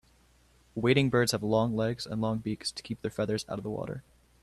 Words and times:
Wading 0.73 1.11
birds 1.11 1.31
have 1.31 1.43
long 1.43 1.75
legs 1.75 2.07
and 2.07 2.19
long 2.19 2.39
beaks 2.39 2.71
to 2.71 2.81
keep 2.81 3.03
their 3.03 3.11
feathers 3.11 3.45
out 3.47 3.59
of 3.59 3.63
the 3.63 3.69
water. 3.69 4.01